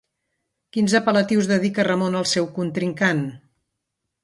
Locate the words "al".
2.21-2.27